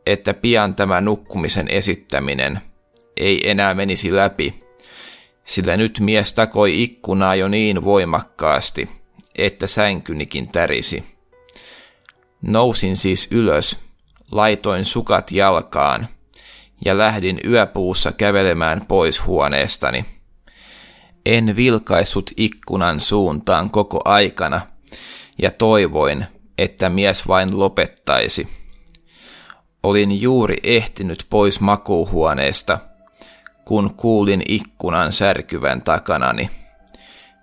[0.09, 2.61] että pian tämä nukkumisen esittäminen
[3.17, 4.65] ei enää menisi läpi,
[5.45, 8.89] sillä nyt mies takoi ikkunaa jo niin voimakkaasti,
[9.39, 11.05] että sänkynikin tärisi.
[12.43, 13.77] Nousin siis ylös
[14.31, 16.09] laitoin sukat jalkaan
[16.85, 20.05] ja lähdin yöpuussa kävelemään pois huoneestani.
[21.27, 24.61] En vilkaissut ikkunan suuntaan koko aikana
[25.39, 26.27] ja toivoin,
[26.59, 28.58] että mies vain lopettaisi.
[29.89, 32.79] Olin juuri ehtinyt pois makuuhuoneesta,
[33.65, 36.51] kun kuulin ikkunan särkyvän takanani.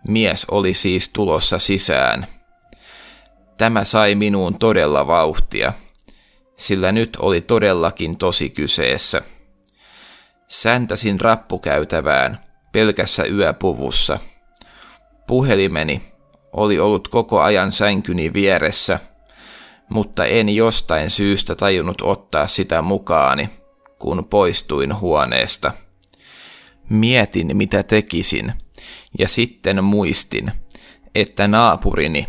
[0.08, 2.28] Mies oli siis tulossa sisään.
[3.58, 5.74] Tämä sai minuun todella vauhtia–
[6.58, 9.22] sillä nyt oli todellakin tosi kyseessä.
[10.48, 12.40] Säntäsin rappukäytävään
[12.72, 14.20] pelkässä yöpuvussa.
[15.28, 16.02] Puhelimeni
[16.54, 19.00] oli ollut koko ajan sänkyni vieressä,
[19.90, 23.50] mutta en jostain syystä tajunnut ottaa sitä mukaani,
[24.00, 25.72] kun poistuin huoneesta.
[26.90, 28.54] Mietin, mitä tekisin,
[29.20, 30.52] ja sitten muistin,
[31.16, 32.28] että naapurini,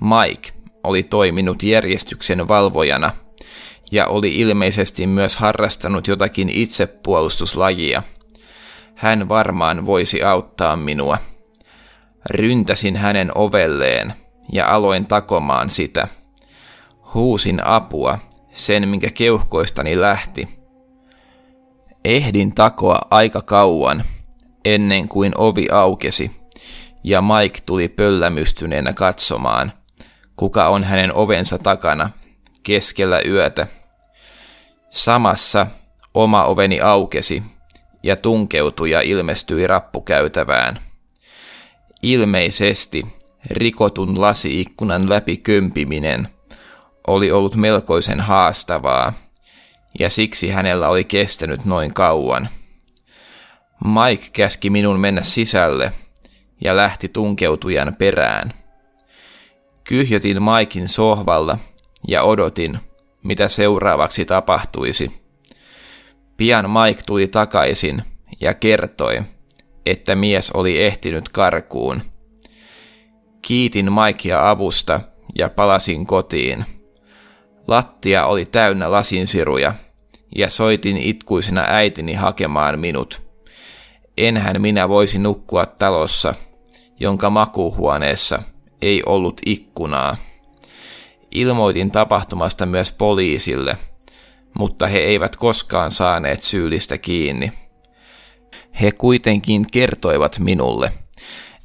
[0.00, 0.52] Mike,
[0.84, 3.10] oli toiminut järjestyksen valvojana–
[3.92, 8.02] ja oli ilmeisesti myös harrastanut jotakin itsepuolustuslajia.
[8.94, 11.18] Hän varmaan voisi auttaa minua.
[12.30, 14.12] Ryntäsin hänen ovelleen
[14.52, 16.08] ja aloin takomaan sitä.
[17.14, 18.18] Huusin apua,
[18.52, 20.48] sen minkä keuhkoistani lähti.
[22.04, 24.04] Ehdin takoa aika kauan,
[24.64, 26.30] ennen kuin ovi aukesi,
[27.04, 29.72] ja Mike tuli pöllämystyneenä katsomaan,
[30.36, 32.10] kuka on hänen ovensa takana
[32.62, 33.66] keskellä yötä.
[34.90, 35.66] Samassa
[36.14, 37.42] oma oveni aukesi
[38.02, 40.78] ja tunkeutuja ilmestyi rappukäytävään.
[42.02, 43.06] Ilmeisesti
[43.50, 46.33] rikotun lasiikkunan läpi kömpiminen
[47.06, 49.12] oli ollut melkoisen haastavaa,
[49.98, 52.48] ja siksi hänellä oli kestänyt noin kauan.
[53.84, 55.92] Mike käski minun mennä sisälle
[56.60, 58.52] ja lähti tunkeutujan perään.
[59.84, 61.58] Kyhjötin Maikin sohvalla–
[62.08, 62.78] ja odotin,
[63.22, 65.10] mitä seuraavaksi tapahtuisi.
[66.36, 68.02] Pian Mike tuli takaisin
[68.40, 69.22] ja kertoi,
[69.86, 72.02] että mies oli ehtinyt karkuun.
[73.42, 75.00] Kiitin Mikea avusta
[75.38, 76.64] ja palasin kotiin.
[77.66, 79.74] Lattia oli täynnä lasinsiruja
[80.36, 83.22] ja soitin itkuisena äitini hakemaan minut.
[84.18, 86.34] Enhän minä voisi nukkua talossa,
[87.00, 88.42] jonka makuuhuoneessa
[88.82, 90.16] ei ollut ikkunaa.
[91.30, 93.76] Ilmoitin tapahtumasta myös poliisille,
[94.58, 97.52] mutta he eivät koskaan saaneet syyllistä kiinni.
[98.80, 100.92] He kuitenkin kertoivat minulle,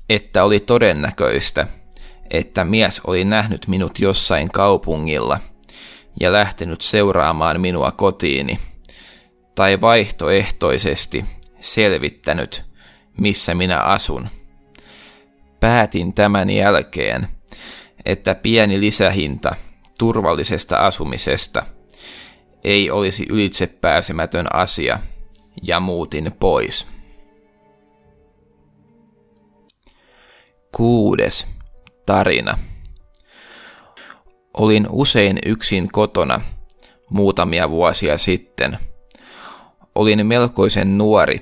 [0.10, 1.68] että oli todennäköistä,
[2.30, 5.40] että mies oli nähnyt minut jossain kaupungilla
[6.20, 8.60] ja lähtenyt seuraamaan minua kotiini,
[9.56, 11.26] tai vaihtoehtoisesti
[11.60, 12.66] selvittänyt,
[13.18, 14.30] missä minä asun.
[15.60, 17.28] Päätin tämän jälkeen,
[18.06, 19.56] että pieni lisähinta
[20.00, 21.66] turvallisesta asumisesta
[22.64, 25.00] ei olisi ylitsepääsemätön asia
[25.64, 26.88] ja muutin pois.
[30.76, 31.48] Kuudes
[32.06, 32.58] tarina.
[34.60, 36.42] Olin usein yksin kotona
[37.10, 38.78] muutamia vuosia sitten.
[39.96, 41.42] Olin melkoisen nuori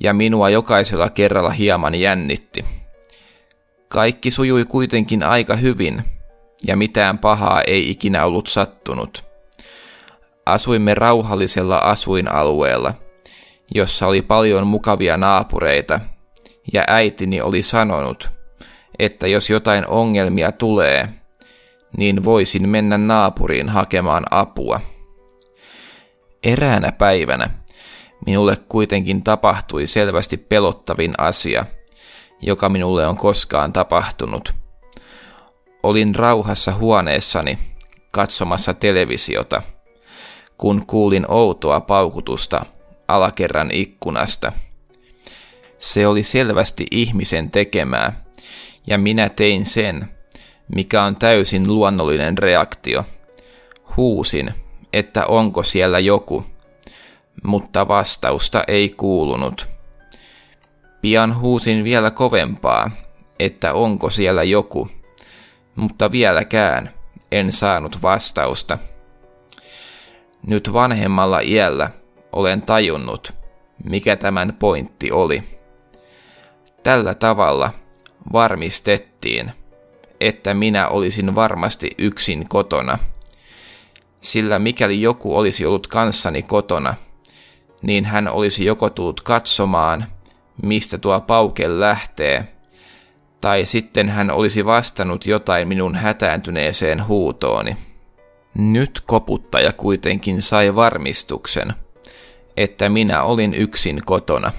[0.00, 2.64] ja minua jokaisella kerralla hieman jännitti.
[3.88, 6.04] Kaikki sujui kuitenkin aika hyvin
[6.66, 9.24] ja mitään pahaa ei ikinä ollut sattunut.
[10.46, 12.94] Asuimme rauhallisella asuinalueella,
[13.74, 16.00] jossa oli paljon mukavia naapureita,
[16.72, 18.30] ja äitini oli sanonut,
[18.98, 21.08] että jos jotain ongelmia tulee,
[21.96, 24.80] niin voisin mennä naapuriin hakemaan apua.
[26.42, 27.50] Eräänä päivänä
[28.26, 31.64] minulle kuitenkin tapahtui selvästi pelottavin asia,
[32.42, 34.54] joka minulle on koskaan tapahtunut.
[35.82, 37.58] Olin rauhassa huoneessani
[38.12, 39.62] katsomassa televisiota,
[40.58, 42.66] kun kuulin outoa paukutusta
[43.08, 44.52] alakerran ikkunasta.
[45.78, 48.24] Se oli selvästi ihmisen tekemää,
[48.86, 50.15] ja minä tein sen,
[50.74, 53.04] mikä on täysin luonnollinen reaktio.
[53.96, 54.54] Huusin,
[54.92, 56.44] että onko siellä joku,
[57.42, 59.68] mutta vastausta ei kuulunut.
[61.00, 62.90] Pian huusin vielä kovempaa,
[63.38, 64.88] että onko siellä joku,
[65.76, 66.90] mutta vieläkään
[67.32, 68.78] en saanut vastausta.
[70.46, 71.90] Nyt vanhemmalla iällä
[72.32, 73.32] olen tajunnut,
[73.84, 75.42] mikä tämän pointti oli.
[76.82, 77.70] Tällä tavalla
[78.32, 79.52] varmistettiin,
[80.20, 82.98] että minä olisin varmasti yksin kotona.
[84.20, 86.94] Sillä mikäli joku olisi ollut kanssani kotona,
[87.82, 90.04] niin hän olisi joko tullut katsomaan,
[90.62, 92.48] mistä tuo pauke lähtee,
[93.40, 97.76] tai sitten hän olisi vastannut jotain minun hätääntyneeseen huutooni.
[98.54, 101.74] Nyt koputtaja kuitenkin sai varmistuksen,
[102.56, 104.52] että minä olin yksin kotona.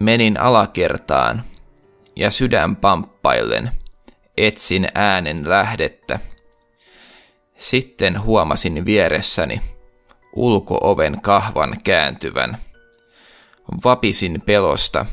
[0.00, 1.42] Menin alakertaan
[2.16, 3.70] ja sydän pamppaillen
[4.36, 6.18] etsin äänen lähdettä.
[7.58, 9.60] Sitten huomasin vieressäni
[10.36, 12.56] ulkooven kahvan kääntyvän.
[13.84, 15.06] Vapisin pelosta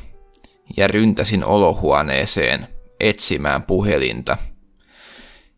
[0.77, 2.67] ja ryntäsin olohuoneeseen
[2.99, 4.37] etsimään puhelinta.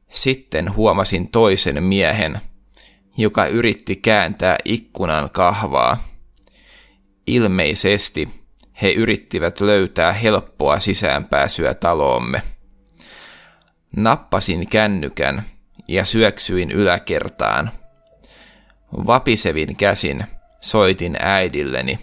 [0.10, 2.42] Sitten huomasin toisen miehen,
[3.18, 6.04] joka yritti kääntää ikkunan kahvaa.
[7.28, 8.30] Ilmeisesti
[8.82, 12.42] he yrittivät löytää helppoa sisäänpääsyä taloomme.
[13.96, 15.44] Nappasin kännykän
[15.88, 17.72] ja syöksyin yläkertaan.
[19.08, 20.24] Vapisevin käsin
[20.62, 22.00] soitin äidilleni,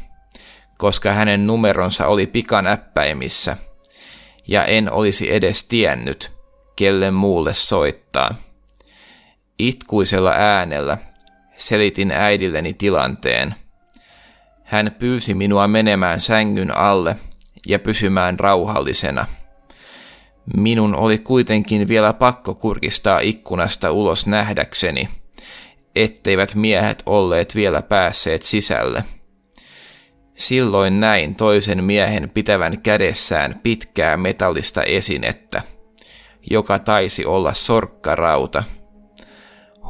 [0.78, 3.56] koska hänen numeronsa oli pikanäppäimissä,
[4.48, 6.32] ja en olisi edes tiennyt,
[6.76, 8.34] kelle muulle soittaa.
[9.58, 10.98] Itkuisella äänellä
[11.56, 13.54] selitin äidilleni tilanteen.
[14.64, 17.16] Hän pyysi minua menemään sängyn alle
[17.66, 19.26] ja pysymään rauhallisena.
[20.56, 25.08] Minun oli kuitenkin vielä pakko kurkistaa ikkunasta ulos nähdäkseni,
[25.96, 29.04] etteivät miehet olleet vielä päässeet sisälle.
[30.36, 35.62] Silloin näin toisen miehen pitävän kädessään pitkää metallista esinettä,
[36.50, 38.62] joka taisi olla sorkkarauta.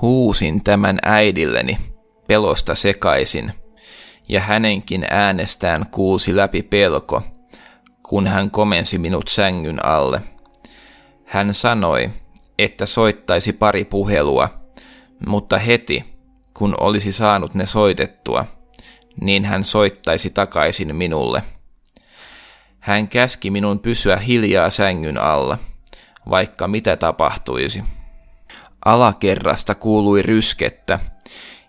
[0.01, 1.79] Huusin tämän äidilleni,
[2.27, 3.53] pelosta sekaisin,
[4.29, 7.23] ja hänenkin äänestään kuulsi läpi pelko,
[8.03, 10.21] kun hän komensi minut sängyn alle.
[11.33, 12.11] Hän sanoi,
[12.59, 14.49] että soittaisi pari puhelua,
[15.27, 16.05] mutta heti,
[16.55, 18.45] kun olisi saanut ne soitettua,
[19.21, 21.43] niin hän soittaisi takaisin minulle.
[22.79, 25.59] Hän käski minun pysyä hiljaa sängyn alla,
[26.31, 27.85] vaikka mitä tapahtuisi.
[28.85, 30.99] Alakerrasta kuului ryskettä,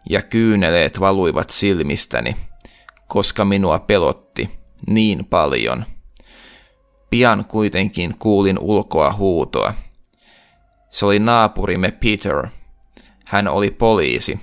[0.10, 2.36] ja kyyneleet valuivat silmistäni,
[3.08, 4.50] koska minua pelotti
[4.88, 5.86] niin paljon–
[7.14, 9.74] Pian kuitenkin kuulin ulkoa huutoa.
[10.90, 12.48] Se oli naapurimme Peter.
[13.26, 14.40] Hän oli poliisi.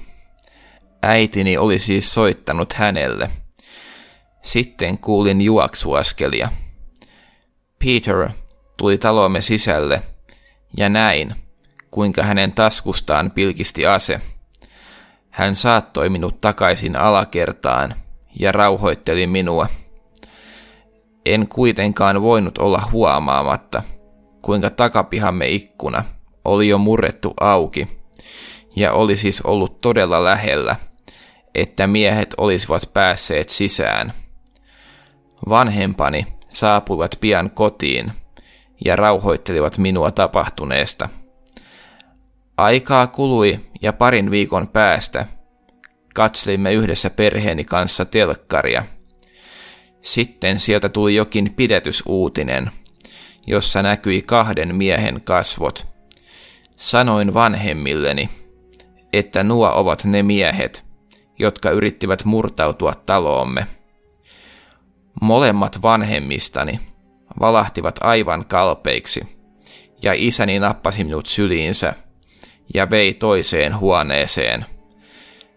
[1.02, 3.30] Äitini oli siis soittanut hänelle.
[4.42, 6.48] Sitten kuulin juoksuaskelia.
[7.84, 8.30] Peter
[8.76, 10.02] tuli talomme sisälle
[10.76, 11.34] ja näin,
[11.90, 14.20] kuinka hänen taskustaan pilkisti ase.
[15.30, 17.94] Hän saattoi minut takaisin alakertaan
[18.40, 19.66] ja rauhoitteli minua.
[21.26, 23.82] En kuitenkaan voinut olla huomaamatta,
[24.42, 26.04] kuinka takapihamme ikkuna
[26.44, 27.88] oli jo murrettu auki,
[28.76, 30.76] ja oli siis ollut todella lähellä,
[31.54, 34.12] että miehet olisivat päässeet sisään.
[35.48, 38.12] Vanhempani saapuivat pian kotiin
[38.84, 41.08] ja rauhoittelivat minua tapahtuneesta.
[42.56, 45.26] Aikaa kului ja parin viikon päästä
[46.14, 48.84] katselimme yhdessä perheeni kanssa telkkaria.
[50.02, 52.70] Sitten sieltä tuli jokin pidetysuutinen,
[53.46, 55.86] jossa näkyi kahden miehen kasvot.
[56.76, 58.30] Sanoin vanhemmilleni,
[59.12, 60.84] että nuo ovat ne miehet,
[61.38, 63.66] jotka yrittivät murtautua taloomme.
[65.20, 66.80] Molemmat vanhemmistani
[67.40, 69.40] valahtivat aivan kalpeiksi,
[70.02, 71.94] ja isäni nappasi minut syliinsä
[72.74, 74.66] ja vei toiseen huoneeseen.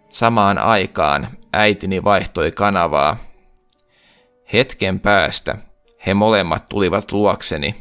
[0.09, 3.17] Samaan aikaan äitini vaihtoi kanavaa.
[4.53, 5.57] Hetken päästä
[6.05, 7.75] he molemmat tulivat luokseni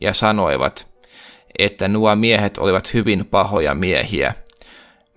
[0.00, 0.88] ja sanoivat,
[1.58, 4.34] että nuo miehet olivat hyvin pahoja miehiä,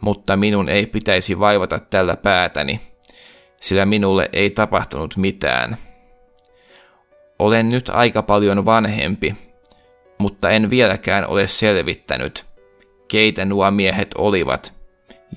[0.01, 2.79] mutta minun ei pitäisi vaivata tällä päätäni,
[3.59, 5.77] sillä minulle ei tapahtunut mitään.
[7.39, 9.35] Olen nyt aika paljon vanhempi,
[10.17, 12.45] mutta en vieläkään ole selvittänyt,
[13.07, 14.73] keitä nuo miehet olivat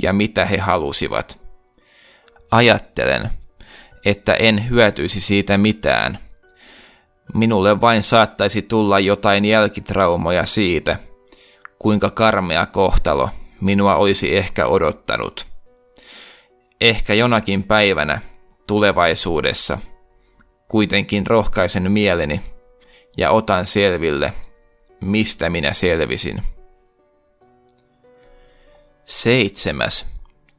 [0.02, 1.40] ja mitä he halusivat.
[2.50, 3.30] Ajattelen,
[4.04, 6.18] että en hyötyisi siitä mitään.
[7.34, 10.96] Minulle vain saattaisi tulla jotain jälkitraumoja siitä,
[11.78, 13.30] kuinka karmea kohtalo
[13.60, 15.46] minua olisi ehkä odottanut.
[16.80, 18.20] Ehkä jonakin päivänä
[18.66, 19.78] tulevaisuudessa–
[20.68, 22.40] Kuitenkin rohkaisen mieleni
[23.16, 24.32] ja otan selville,
[25.00, 26.42] mistä minä selvisin.
[29.06, 30.06] Seitsemäs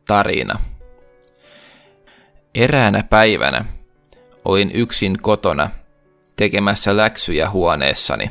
[0.07, 0.59] tarina.
[2.55, 3.65] Eräänä päivänä
[4.45, 5.69] olin yksin kotona
[6.35, 8.29] tekemässä läksyjä huoneessani.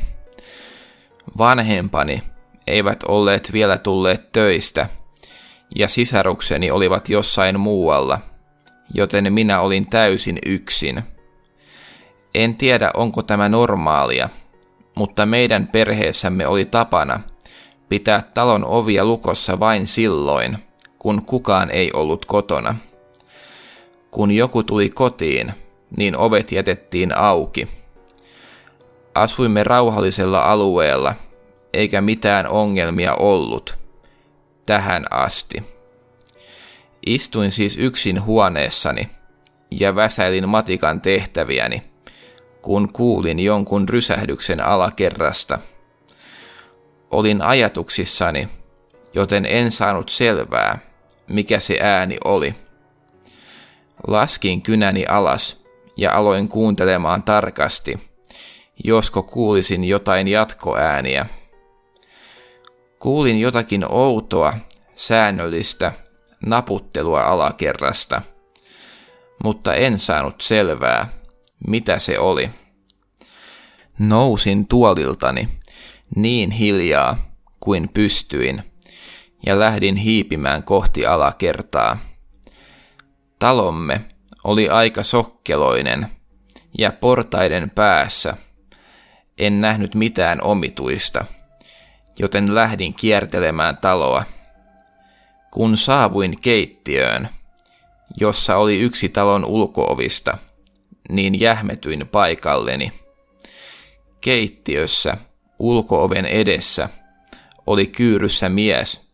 [1.37, 2.23] Vanhempani
[2.67, 4.89] eivät olleet vielä tulleet töistä
[5.75, 8.19] ja sisarukseni olivat jossain muualla,
[8.93, 11.03] joten minä olin täysin yksin–
[12.35, 14.29] en tiedä, onko tämä normaalia,
[14.95, 17.19] mutta meidän perheessämme oli tapana
[17.89, 20.57] pitää talon ovia lukossa vain silloin,
[20.99, 22.75] kun kukaan ei ollut kotona.
[24.15, 25.53] Kun joku tuli kotiin,
[25.97, 27.67] niin ovet jätettiin auki.
[29.15, 31.15] Asuimme rauhallisella alueella,
[31.73, 33.77] eikä mitään ongelmia ollut.
[34.65, 35.63] Tähän asti.
[37.05, 39.09] Istuin siis yksin huoneessani
[39.71, 41.83] ja väsäilin matikan tehtäviäni–
[42.65, 45.59] kun kuulin jonkun rysähdyksen alakerrasta.
[47.11, 48.49] Olin ajatuksissani,
[49.13, 50.79] joten en saanut selvää,
[51.27, 52.55] mikä se ääni oli.
[54.07, 55.65] Laskin kynäni alas
[55.97, 57.99] ja aloin kuuntelemaan tarkasti,
[58.83, 61.25] josko kuulisin jotain jatkoääniä.
[62.99, 64.53] Kuulin jotakin outoa,
[64.95, 65.91] säännöllistä
[66.45, 68.21] naputtelua alakerrasta,
[69.43, 71.09] mutta en saanut selvää,
[71.67, 72.49] mitä se oli.
[73.99, 75.49] Nousin tuoliltani
[76.15, 78.63] niin hiljaa kuin pystyin
[79.45, 81.97] ja lähdin hiipimään kohti alakertaa.
[83.39, 84.01] Talomme
[84.43, 86.07] oli aika sokkeloinen
[86.77, 88.37] ja portaiden päässä
[89.37, 91.25] en nähnyt mitään omituista,
[92.19, 94.23] joten lähdin kiertelemään taloa.
[95.51, 97.29] Kun saavuin keittiöön,
[98.19, 100.37] jossa oli yksi talon ulkoovista–
[101.09, 102.91] niin jähmetyin paikalleni.
[104.21, 105.17] Keittiössä,
[105.59, 106.89] ulkooven edessä,
[107.67, 109.04] oli kyyryssä mies,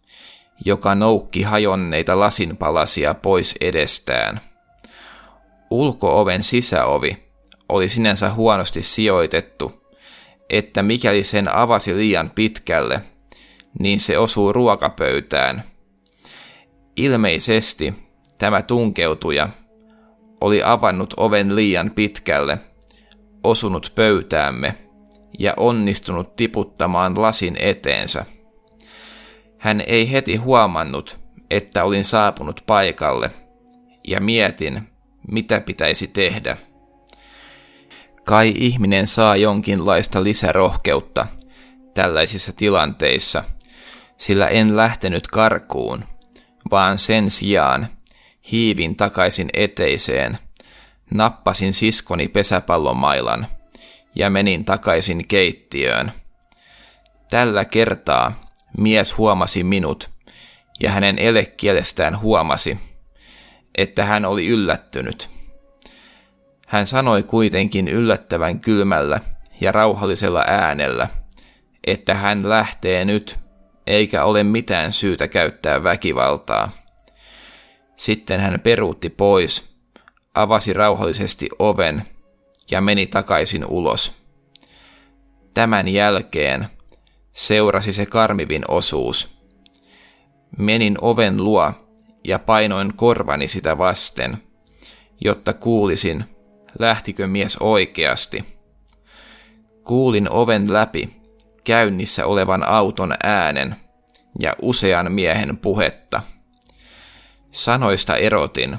[0.66, 4.42] joka noukki hajonneita lasinpalasia pois edestään.
[5.70, 7.18] Ulkooven sisäovi
[7.70, 9.82] oli sinänsä huonosti sijoitettu,
[10.50, 13.02] että mikäli sen avasi liian pitkälle,
[13.80, 15.64] niin se osuu ruokapöytään.
[16.98, 17.94] Ilmeisesti
[18.38, 19.50] tämä tunkeutuja
[20.42, 22.58] oli avannut oven liian pitkälle,
[23.44, 24.76] osunut pöytäämme
[25.40, 28.26] ja onnistunut tiputtamaan lasin eteensä.
[29.62, 33.32] Hän ei heti huomannut, että olin saapunut paikalle,
[34.08, 34.82] ja mietin,
[35.32, 36.58] mitä pitäisi tehdä.
[38.24, 41.28] Kai ihminen saa jonkinlaista lisärohkeutta
[41.94, 43.44] tällaisissa tilanteissa,
[44.18, 46.06] sillä en lähtenyt karkuun,
[46.72, 47.88] vaan sen sijaan–
[48.52, 50.38] hiivin takaisin eteiseen,
[51.12, 53.48] nappasin siskoni pesäpallomailan
[54.16, 56.12] ja menin takaisin keittiöön.
[57.30, 60.10] Tällä kertaa mies huomasi minut
[60.80, 62.80] ja hänen elekielestään huomasi,
[63.78, 65.30] että hän oli yllättynyt.
[66.68, 69.20] Hän sanoi kuitenkin yllättävän kylmällä
[69.62, 71.08] ja rauhallisella äänellä,
[71.88, 73.40] että hän lähtee nyt,
[73.88, 76.72] eikä ole mitään syytä käyttää väkivaltaa.
[77.98, 79.76] Sitten hän peruutti pois,
[80.34, 82.06] avasi rauhallisesti oven
[82.72, 84.16] ja meni takaisin ulos.
[85.54, 86.68] Tämän jälkeen
[87.34, 89.38] seurasi se karmivin osuus.
[90.58, 91.74] Menin oven luo
[92.24, 94.38] ja painoin korvani sitä vasten,
[95.22, 96.26] jotta kuulisin,
[96.80, 98.44] lähtikö mies oikeasti.
[99.84, 101.10] Kuulin oven läpi
[101.64, 103.76] käynnissä olevan auton äänen
[104.40, 106.22] ja usean miehen puhetta.
[107.52, 108.78] Sanoista erotin,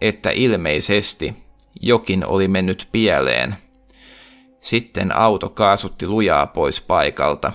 [0.00, 1.34] että ilmeisesti
[1.80, 3.56] jokin oli mennyt pieleen.
[4.60, 7.52] Sitten auto kaasutti lujaa pois paikalta.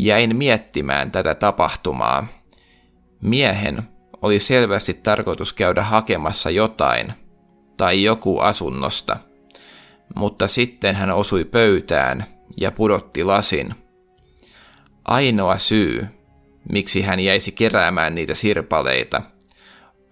[0.00, 2.26] Jäin miettimään tätä tapahtumaa.
[3.20, 3.82] Miehen
[4.22, 7.12] oli selvästi tarkoitus käydä hakemassa jotain
[7.76, 9.16] tai joku asunnosta,
[10.14, 12.24] mutta sitten hän osui pöytään
[12.56, 13.74] ja pudotti lasin.
[15.04, 16.06] Ainoa syy,
[16.72, 19.22] miksi hän jäisi keräämään niitä sirpaleita,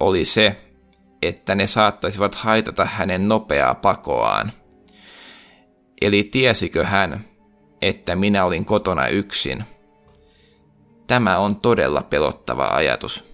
[0.01, 0.57] oli se,
[1.23, 4.53] että ne saattaisivat haitata hänen nopeaa pakoaan.
[6.01, 7.25] Eli tiesikö hän,
[7.83, 9.65] että minä olin kotona yksin?
[11.07, 13.32] Tämä on todella pelottava ajatus.